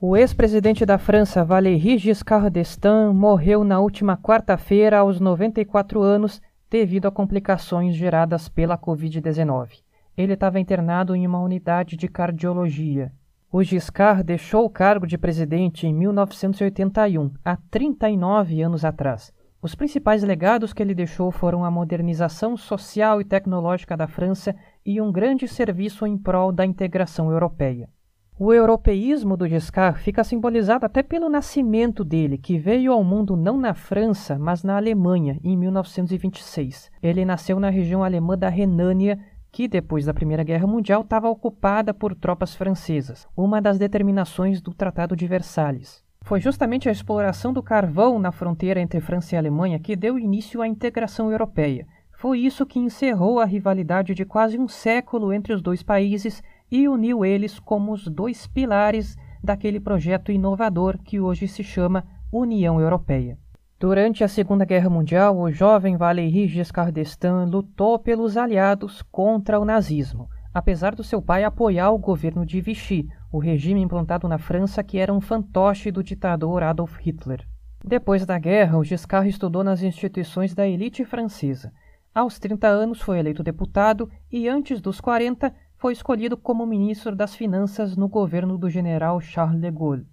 O 0.00 0.16
ex-presidente 0.16 0.86
da 0.86 0.96
França, 0.96 1.44
Valéry 1.44 1.98
Giscard 1.98 2.48
d'Estaing, 2.48 3.12
morreu 3.12 3.64
na 3.64 3.80
última 3.80 4.16
quarta-feira 4.16 5.00
aos 5.00 5.20
94 5.20 6.00
anos 6.00 6.40
devido 6.70 7.04
a 7.04 7.10
complicações 7.10 7.94
geradas 7.94 8.48
pela 8.48 8.78
Covid-19. 8.78 9.68
Ele 10.16 10.32
estava 10.32 10.58
internado 10.58 11.14
em 11.14 11.26
uma 11.26 11.42
unidade 11.42 11.98
de 11.98 12.08
cardiologia. 12.08 13.12
O 13.56 13.62
Giscard 13.62 14.24
deixou 14.24 14.64
o 14.64 14.68
cargo 14.68 15.06
de 15.06 15.16
presidente 15.16 15.86
em 15.86 15.94
1981, 15.94 17.30
há 17.44 17.56
39 17.70 18.60
anos 18.60 18.84
atrás. 18.84 19.32
Os 19.62 19.76
principais 19.76 20.24
legados 20.24 20.72
que 20.72 20.82
ele 20.82 20.92
deixou 20.92 21.30
foram 21.30 21.64
a 21.64 21.70
modernização 21.70 22.56
social 22.56 23.20
e 23.20 23.24
tecnológica 23.24 23.96
da 23.96 24.08
França 24.08 24.56
e 24.84 25.00
um 25.00 25.12
grande 25.12 25.46
serviço 25.46 26.04
em 26.04 26.18
prol 26.18 26.50
da 26.50 26.66
integração 26.66 27.30
europeia. 27.30 27.88
O 28.36 28.52
europeísmo 28.52 29.36
do 29.36 29.46
Giscard 29.46 30.00
fica 30.00 30.24
simbolizado 30.24 30.84
até 30.84 31.04
pelo 31.04 31.28
nascimento 31.28 32.02
dele, 32.02 32.36
que 32.36 32.58
veio 32.58 32.90
ao 32.90 33.04
mundo 33.04 33.36
não 33.36 33.56
na 33.56 33.72
França, 33.72 34.36
mas 34.36 34.64
na 34.64 34.76
Alemanha, 34.76 35.38
em 35.44 35.56
1926. 35.56 36.90
Ele 37.00 37.24
nasceu 37.24 37.60
na 37.60 37.70
região 37.70 38.02
alemã 38.02 38.36
da 38.36 38.48
Renânia, 38.48 39.16
que 39.54 39.68
depois 39.68 40.04
da 40.04 40.12
Primeira 40.12 40.42
Guerra 40.42 40.66
Mundial 40.66 41.02
estava 41.02 41.28
ocupada 41.28 41.94
por 41.94 42.12
tropas 42.12 42.56
francesas, 42.56 43.28
uma 43.36 43.62
das 43.62 43.78
determinações 43.78 44.60
do 44.60 44.74
Tratado 44.74 45.14
de 45.14 45.28
Versalhes. 45.28 46.02
Foi 46.22 46.40
justamente 46.40 46.88
a 46.88 46.92
exploração 46.92 47.52
do 47.52 47.62
carvão 47.62 48.18
na 48.18 48.32
fronteira 48.32 48.80
entre 48.80 49.00
França 49.00 49.36
e 49.36 49.38
Alemanha 49.38 49.78
que 49.78 49.94
deu 49.94 50.18
início 50.18 50.60
à 50.60 50.66
integração 50.66 51.30
europeia. 51.30 51.86
Foi 52.10 52.40
isso 52.40 52.66
que 52.66 52.80
encerrou 52.80 53.38
a 53.38 53.44
rivalidade 53.44 54.12
de 54.12 54.24
quase 54.24 54.58
um 54.58 54.66
século 54.66 55.32
entre 55.32 55.52
os 55.52 55.62
dois 55.62 55.84
países 55.84 56.42
e 56.68 56.88
uniu 56.88 57.24
eles 57.24 57.60
como 57.60 57.92
os 57.92 58.08
dois 58.08 58.48
pilares 58.48 59.16
daquele 59.40 59.78
projeto 59.78 60.32
inovador 60.32 60.98
que 60.98 61.20
hoje 61.20 61.46
se 61.46 61.62
chama 61.62 62.04
União 62.32 62.80
Europeia. 62.80 63.38
Durante 63.84 64.24
a 64.24 64.28
Segunda 64.28 64.64
Guerra 64.64 64.88
Mundial, 64.88 65.38
o 65.38 65.52
jovem 65.52 65.94
Valéry 65.94 66.48
Giscard 66.48 66.90
d'Estaing 66.90 67.50
lutou 67.50 67.98
pelos 67.98 68.34
aliados 68.34 69.02
contra 69.12 69.60
o 69.60 69.64
nazismo, 69.66 70.26
apesar 70.54 70.94
do 70.94 71.04
seu 71.04 71.20
pai 71.20 71.44
apoiar 71.44 71.90
o 71.90 71.98
governo 71.98 72.46
de 72.46 72.62
Vichy, 72.62 73.06
o 73.30 73.38
regime 73.38 73.82
implantado 73.82 74.26
na 74.26 74.38
França 74.38 74.82
que 74.82 74.96
era 74.96 75.12
um 75.12 75.20
fantoche 75.20 75.90
do 75.90 76.02
ditador 76.02 76.62
Adolf 76.62 76.96
Hitler. 76.98 77.46
Depois 77.84 78.24
da 78.24 78.38
guerra, 78.38 78.78
o 78.78 78.84
Giscard 78.84 79.28
estudou 79.28 79.62
nas 79.62 79.82
instituições 79.82 80.54
da 80.54 80.66
elite 80.66 81.04
francesa. 81.04 81.70
Aos 82.14 82.38
30 82.38 82.66
anos 82.66 83.02
foi 83.02 83.18
eleito 83.18 83.42
deputado 83.42 84.10
e 84.32 84.48
antes 84.48 84.80
dos 84.80 84.98
40 84.98 85.54
foi 85.76 85.92
escolhido 85.92 86.38
como 86.38 86.64
ministro 86.64 87.14
das 87.14 87.34
Finanças 87.34 87.98
no 87.98 88.08
governo 88.08 88.56
do 88.56 88.70
general 88.70 89.20
Charles 89.20 89.60
de 89.60 89.70
Gaulle. 89.70 90.06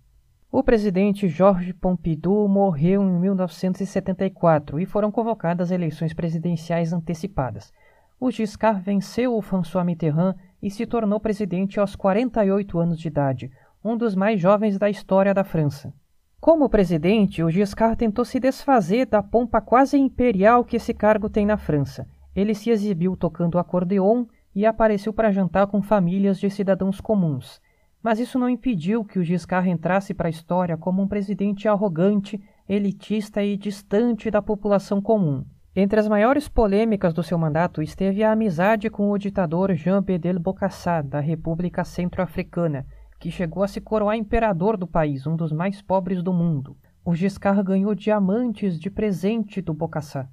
O 0.53 0.61
presidente 0.61 1.29
Georges 1.29 1.73
Pompidou 1.79 2.45
morreu 2.45 3.01
em 3.01 3.19
1974 3.21 4.81
e 4.81 4.85
foram 4.85 5.09
convocadas 5.09 5.71
eleições 5.71 6.13
presidenciais 6.13 6.91
antecipadas. 6.91 7.71
O 8.19 8.29
Giscard 8.29 8.81
venceu 8.81 9.33
o 9.33 9.41
François 9.41 9.85
Mitterrand 9.85 10.35
e 10.61 10.69
se 10.69 10.85
tornou 10.85 11.21
presidente 11.21 11.79
aos 11.79 11.95
48 11.95 12.77
anos 12.77 12.99
de 12.99 13.07
idade, 13.07 13.49
um 13.81 13.95
dos 13.95 14.13
mais 14.13 14.41
jovens 14.41 14.77
da 14.77 14.89
história 14.89 15.33
da 15.33 15.45
França. 15.45 15.93
Como 16.41 16.67
presidente, 16.67 17.41
o 17.41 17.49
Giscard 17.49 17.95
tentou 17.95 18.25
se 18.25 18.37
desfazer 18.37 19.05
da 19.05 19.23
pompa 19.23 19.61
quase 19.61 19.97
imperial 19.97 20.65
que 20.65 20.75
esse 20.75 20.93
cargo 20.93 21.29
tem 21.29 21.45
na 21.45 21.55
França. 21.55 22.05
Ele 22.35 22.53
se 22.53 22.69
exibiu 22.69 23.15
tocando 23.15 23.57
acordeon 23.57 24.25
e 24.53 24.65
apareceu 24.65 25.13
para 25.13 25.31
jantar 25.31 25.67
com 25.67 25.81
famílias 25.81 26.37
de 26.37 26.49
cidadãos 26.49 26.99
comuns. 26.99 27.61
Mas 28.01 28.19
isso 28.19 28.39
não 28.39 28.49
impediu 28.49 29.05
que 29.05 29.19
o 29.19 29.23
Giscard 29.23 29.69
entrasse 29.69 30.13
para 30.13 30.27
a 30.27 30.29
história 30.29 30.75
como 30.77 31.01
um 31.01 31.07
presidente 31.07 31.67
arrogante, 31.67 32.41
elitista 32.67 33.43
e 33.43 33.55
distante 33.55 34.31
da 34.31 34.41
população 34.41 35.01
comum. 35.01 35.45
Entre 35.75 35.99
as 35.99 36.07
maiores 36.07 36.49
polêmicas 36.49 37.13
do 37.13 37.23
seu 37.23 37.37
mandato 37.37 37.81
esteve 37.81 38.23
a 38.23 38.31
amizade 38.33 38.89
com 38.89 39.09
o 39.09 39.17
ditador 39.17 39.73
Jean 39.73 40.01
Bedel 40.01 40.39
Bokassa, 40.39 41.01
da 41.01 41.19
República 41.19 41.85
Centro-Africana, 41.85 42.85
que 43.19 43.31
chegou 43.31 43.63
a 43.63 43.67
se 43.67 43.79
coroar 43.79 44.17
imperador 44.17 44.75
do 44.75 44.87
país, 44.87 45.25
um 45.25 45.35
dos 45.35 45.53
mais 45.53 45.81
pobres 45.81 46.21
do 46.21 46.33
mundo. 46.33 46.75
O 47.05 47.15
Giscard 47.15 47.63
ganhou 47.63 47.95
diamantes 47.95 48.79
de 48.79 48.89
presente 48.89 49.61
do 49.61 49.73
Bokassa. 49.73 50.27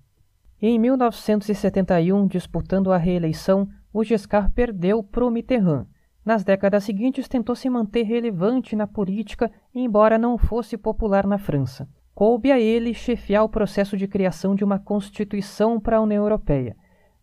Em 0.60 0.76
1971, 0.76 2.26
disputando 2.26 2.90
a 2.90 2.96
reeleição, 2.96 3.68
o 3.92 4.02
Giscard 4.02 4.50
perdeu 4.52 5.04
para 5.04 5.24
o 5.24 5.30
Mitterrand. 5.30 5.86
Nas 6.28 6.44
décadas 6.44 6.84
seguintes, 6.84 7.26
tentou 7.26 7.56
se 7.56 7.70
manter 7.70 8.02
relevante 8.02 8.76
na 8.76 8.86
política, 8.86 9.50
embora 9.74 10.18
não 10.18 10.36
fosse 10.36 10.76
popular 10.76 11.26
na 11.26 11.38
França. 11.38 11.88
Coube 12.14 12.52
a 12.52 12.60
ele 12.60 12.92
chefiar 12.92 13.44
o 13.44 13.48
processo 13.48 13.96
de 13.96 14.06
criação 14.06 14.54
de 14.54 14.62
uma 14.62 14.78
Constituição 14.78 15.80
para 15.80 15.96
a 15.96 16.02
União 16.02 16.22
Europeia. 16.22 16.76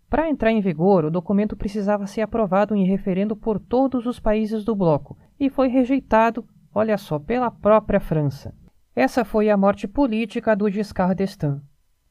Para 0.09 0.27
entrar 0.27 0.51
em 0.51 0.59
vigor, 0.59 1.05
o 1.05 1.11
documento 1.11 1.55
precisava 1.55 2.07
ser 2.07 2.21
aprovado 2.21 2.75
em 2.75 2.83
referendo 2.83 3.35
por 3.35 3.59
todos 3.59 4.07
os 4.07 4.19
países 4.19 4.65
do 4.65 4.75
bloco 4.75 5.15
e 5.39 5.51
foi 5.51 5.67
rejeitado, 5.67 6.43
olha 6.73 6.97
só, 6.97 7.19
pela 7.19 7.51
própria 7.51 7.99
França. 7.99 8.55
Essa 8.95 9.23
foi 9.23 9.51
a 9.51 9.55
morte 9.55 9.87
política 9.87 10.55
do 10.55 10.67
Giscard 10.67 11.13
d'Estaing. 11.13 11.61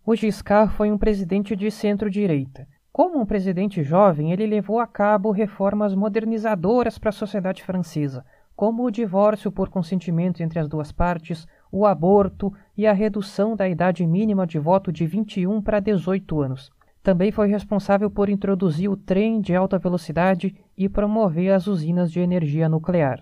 O 0.06 0.14
Giscard 0.14 0.72
foi 0.72 0.92
um 0.92 0.98
presidente 0.98 1.56
de 1.56 1.72
centro-direita. 1.72 2.68
Como 2.94 3.20
um 3.20 3.26
presidente 3.26 3.82
jovem, 3.82 4.30
ele 4.30 4.46
levou 4.46 4.78
a 4.78 4.86
cabo 4.86 5.32
reformas 5.32 5.96
modernizadoras 5.96 6.96
para 6.96 7.08
a 7.08 7.12
sociedade 7.12 7.60
francesa, 7.60 8.24
como 8.54 8.84
o 8.84 8.90
divórcio 8.90 9.50
por 9.50 9.68
consentimento 9.68 10.44
entre 10.44 10.60
as 10.60 10.68
duas 10.68 10.92
partes, 10.92 11.44
o 11.72 11.86
aborto 11.86 12.54
e 12.76 12.86
a 12.86 12.92
redução 12.92 13.56
da 13.56 13.68
idade 13.68 14.06
mínima 14.06 14.46
de 14.46 14.60
voto 14.60 14.92
de 14.92 15.06
21 15.06 15.60
para 15.60 15.80
18 15.80 16.40
anos. 16.40 16.70
Também 17.02 17.32
foi 17.32 17.48
responsável 17.48 18.08
por 18.08 18.28
introduzir 18.28 18.88
o 18.88 18.96
trem 18.96 19.40
de 19.40 19.56
alta 19.56 19.76
velocidade 19.76 20.54
e 20.78 20.88
promover 20.88 21.52
as 21.52 21.66
usinas 21.66 22.12
de 22.12 22.20
energia 22.20 22.68
nuclear. 22.68 23.18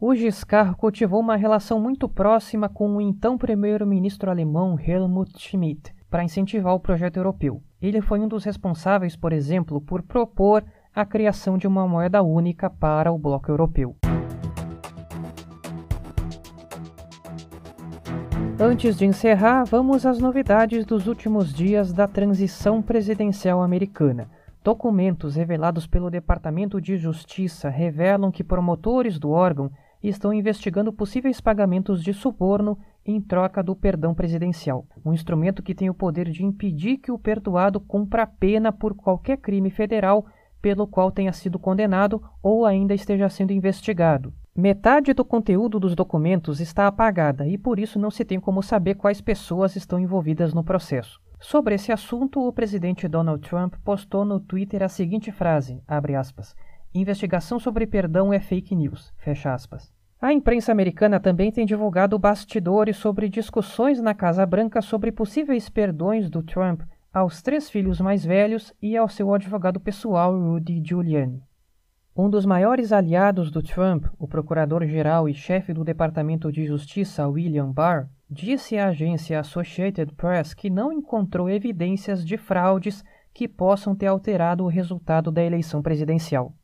O 0.00 0.14
Giscard 0.14 0.76
cultivou 0.76 1.18
uma 1.18 1.34
relação 1.34 1.80
muito 1.80 2.08
próxima 2.08 2.68
com 2.68 2.88
o 2.94 3.00
então 3.00 3.36
primeiro-ministro 3.36 4.30
alemão 4.30 4.78
Helmut 4.78 5.36
Schmidt 5.40 5.92
para 6.08 6.22
incentivar 6.22 6.72
o 6.72 6.78
projeto 6.78 7.16
europeu. 7.16 7.60
Ele 7.80 8.00
foi 8.00 8.18
um 8.18 8.26
dos 8.26 8.42
responsáveis, 8.42 9.14
por 9.14 9.32
exemplo, 9.32 9.80
por 9.80 10.02
propor 10.02 10.64
a 10.92 11.06
criação 11.06 11.56
de 11.56 11.66
uma 11.66 11.86
moeda 11.86 12.20
única 12.22 12.68
para 12.68 13.12
o 13.12 13.18
bloco 13.18 13.50
europeu. 13.50 13.94
Antes 18.58 18.98
de 18.98 19.06
encerrar, 19.06 19.62
vamos 19.62 20.04
às 20.04 20.18
novidades 20.18 20.84
dos 20.84 21.06
últimos 21.06 21.54
dias 21.54 21.92
da 21.92 22.08
transição 22.08 22.82
presidencial 22.82 23.62
americana. 23.62 24.28
Documentos 24.64 25.36
revelados 25.36 25.86
pelo 25.86 26.10
Departamento 26.10 26.80
de 26.80 26.96
Justiça 26.96 27.68
revelam 27.68 28.32
que 28.32 28.42
promotores 28.42 29.20
do 29.20 29.30
órgão 29.30 29.70
estão 30.02 30.32
investigando 30.32 30.92
possíveis 30.92 31.40
pagamentos 31.40 32.02
de 32.02 32.12
suborno 32.12 32.78
em 33.04 33.20
troca 33.20 33.62
do 33.62 33.74
perdão 33.74 34.14
presidencial, 34.14 34.86
um 35.04 35.12
instrumento 35.12 35.62
que 35.62 35.74
tem 35.74 35.88
o 35.88 35.94
poder 35.94 36.30
de 36.30 36.44
impedir 36.44 36.98
que 36.98 37.10
o 37.10 37.18
perdoado 37.18 37.80
cumpra 37.80 38.24
a 38.24 38.26
pena 38.26 38.70
por 38.70 38.94
qualquer 38.94 39.38
crime 39.38 39.70
federal 39.70 40.26
pelo 40.60 40.86
qual 40.86 41.10
tenha 41.10 41.32
sido 41.32 41.58
condenado 41.58 42.22
ou 42.42 42.66
ainda 42.66 42.94
esteja 42.94 43.28
sendo 43.28 43.52
investigado. 43.52 44.32
Metade 44.54 45.12
do 45.12 45.24
conteúdo 45.24 45.78
dos 45.78 45.94
documentos 45.94 46.60
está 46.60 46.86
apagada 46.86 47.46
e 47.46 47.56
por 47.56 47.78
isso 47.78 47.98
não 47.98 48.10
se 48.10 48.24
tem 48.24 48.40
como 48.40 48.62
saber 48.62 48.96
quais 48.96 49.20
pessoas 49.20 49.76
estão 49.76 49.98
envolvidas 49.98 50.52
no 50.52 50.64
processo. 50.64 51.20
Sobre 51.40 51.76
esse 51.76 51.92
assunto, 51.92 52.44
o 52.44 52.52
presidente 52.52 53.06
Donald 53.06 53.48
Trump 53.48 53.74
postou 53.84 54.24
no 54.24 54.40
Twitter 54.40 54.82
a 54.82 54.88
seguinte 54.88 55.30
frase, 55.30 55.80
aspas, 55.86 56.56
Investigação 56.98 57.60
sobre 57.60 57.86
perdão 57.86 58.32
é 58.32 58.40
fake 58.40 58.74
news, 58.74 59.14
A 60.20 60.32
imprensa 60.32 60.72
americana 60.72 61.20
também 61.20 61.52
tem 61.52 61.64
divulgado 61.64 62.18
bastidores 62.18 62.96
sobre 62.96 63.28
discussões 63.28 64.00
na 64.00 64.14
Casa 64.14 64.44
Branca 64.44 64.82
sobre 64.82 65.12
possíveis 65.12 65.68
perdões 65.68 66.28
do 66.28 66.42
Trump 66.42 66.82
aos 67.14 67.40
três 67.40 67.70
filhos 67.70 68.00
mais 68.00 68.24
velhos 68.24 68.74
e 68.82 68.96
ao 68.96 69.08
seu 69.08 69.32
advogado 69.32 69.78
pessoal 69.78 70.36
Rudy 70.36 70.82
Giuliani. 70.84 71.40
Um 72.16 72.28
dos 72.28 72.44
maiores 72.44 72.90
aliados 72.92 73.48
do 73.52 73.62
Trump, 73.62 74.06
o 74.18 74.26
procurador-geral 74.26 75.28
e 75.28 75.34
chefe 75.34 75.72
do 75.72 75.84
Departamento 75.84 76.50
de 76.50 76.66
Justiça 76.66 77.28
William 77.28 77.70
Barr, 77.70 78.08
disse 78.28 78.76
à 78.76 78.88
agência 78.88 79.38
Associated 79.38 80.12
Press 80.16 80.52
que 80.52 80.68
não 80.68 80.92
encontrou 80.92 81.48
evidências 81.48 82.24
de 82.24 82.36
fraudes 82.36 83.04
que 83.32 83.46
possam 83.46 83.94
ter 83.94 84.08
alterado 84.08 84.64
o 84.64 84.68
resultado 84.68 85.30
da 85.30 85.44
eleição 85.44 85.80
presidencial. 85.80 86.57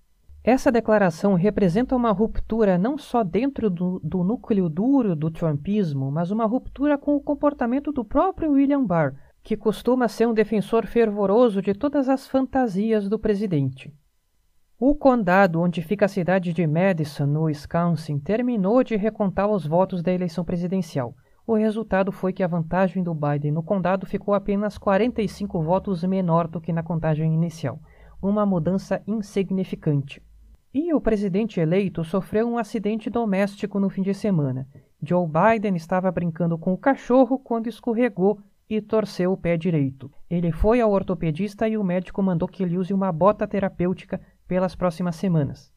Essa 0.47 0.71
declaração 0.71 1.33
representa 1.33 1.97
uma 1.97 2.11
ruptura 2.11 2.77
não 2.77 2.99
só 2.99 3.25
dentro 3.25 3.71
do, 3.71 3.99
do, 4.05 4.23
núcleo 4.23 4.69
duro 4.69 5.17
do 5.17 5.31
Trumpismo, 5.31 6.13
mas 6.13 6.31
uma 6.31 6.45
ruptura 6.45 6.99
com 6.99 7.17
o 7.17 7.21
comportamento 7.21 7.91
do 7.91 8.05
próprio 8.05 8.53
William 8.53 8.85
Barr, 8.85 9.15
que 9.43 9.57
costuma 9.57 10.07
ser 10.07 10.29
um 10.29 10.35
defensor 10.35 10.87
fervoroso 10.87 11.63
de 11.63 11.73
todas 11.73 12.11
as 12.11 12.27
fantasias 12.27 13.09
do 13.09 13.19
presidente. 13.19 13.91
O 14.79 14.95
condado 14.95 15.63
onde 15.63 15.81
fica 15.81 16.05
a 16.05 16.09
cidade 16.09 16.53
de 16.53 16.67
Madison, 16.67 17.25
no 17.25 17.45
Wisconsin, 17.45 18.19
terminou 18.19 18.85
de 18.85 18.97
recontar 18.97 19.49
os 19.49 19.67
votos 19.67 20.03
da 20.03 20.13
eleição 20.13 20.45
presidencial. 20.45 21.15
O 21.47 21.55
resultado 21.55 22.13
foi 22.13 22.35
que 22.35 22.43
a 22.43 22.47
vantagem 22.47 23.03
do 23.03 23.15
Biden 23.15 23.53
no 23.53 23.63
condado 23.63 24.05
ficou 24.05 24.35
apenas 24.35 24.77
45 24.77 25.63
votos 25.63 26.05
menor 26.05 26.47
do 26.47 26.61
que 26.61 26.71
na 26.71 26.83
contagem 26.83 27.33
inicial, 27.33 27.81
uma 28.21 28.45
mudança 28.45 29.03
insignificante. 29.07 30.23
E 30.75 30.93
o 30.93 31.01
presidente 31.01 31.61
eleito 31.61 32.03
sofreu 32.03 32.49
um 32.49 32.59
acidente 32.59 33.09
doméstico 33.09 33.79
no 33.79 33.89
fim 33.89 34.03
de 34.03 34.13
semana. 34.13 34.67
Joe 35.01 35.25
Biden 35.25 35.77
estava 35.77 36.11
brincando 36.11 36.59
com 36.59 36.73
o 36.73 36.79
cachorro 36.79 37.39
quando 37.39 37.69
escorregou 37.69 38.41
e 38.69 38.81
torceu 38.81 39.33
o 39.33 39.37
pé 39.37 39.57
direito. 39.57 40.11
Ele 40.29 40.51
foi 40.51 40.81
ao 40.81 40.91
ortopedista 40.91 41.69
e 41.69 41.79
o 41.79 41.85
médico 41.85 42.21
mandou 42.21 42.49
que 42.49 42.65
ele 42.65 42.77
use 42.77 42.93
uma 42.93 43.13
bota 43.13 43.47
terapêutica 43.47 44.21
pelas 44.49 44.75
próximas 44.75 45.15
semanas. 45.15 45.73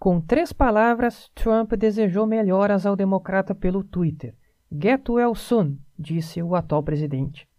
Com 0.00 0.20
três 0.20 0.52
palavras, 0.52 1.30
Trump 1.32 1.74
desejou 1.74 2.26
melhoras 2.26 2.84
ao 2.86 2.96
democrata 2.96 3.54
pelo 3.54 3.84
Twitter. 3.84 4.34
Get 4.72 5.08
well 5.08 5.34
soon, 5.36 5.76
disse 5.96 6.42
o 6.42 6.56
atual 6.56 6.82
presidente. 6.82 7.49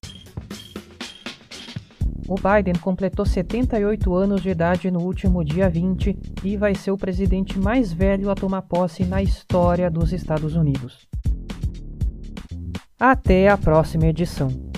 O 2.28 2.36
Biden 2.36 2.76
completou 2.82 3.26
78 3.26 4.14
anos 4.14 4.42
de 4.42 4.50
idade 4.50 4.90
no 4.90 5.02
último 5.02 5.44
dia 5.44 5.70
20 5.70 6.18
e 6.44 6.58
vai 6.58 6.76
ser 6.76 6.92
o 6.92 6.98
presidente 6.98 7.60
mais 7.60 7.92
velho 7.92 8.30
a 8.30 8.36
tomar 8.36 8.62
posse 8.62 9.04
na 9.04 9.22
história 9.22 9.90
dos 9.90 10.14
Estados 10.14 10.56
Unidos. 10.56 11.08
Até 13.00 13.50
a 13.50 13.58
próxima 13.58 14.08
edição. 14.08 14.71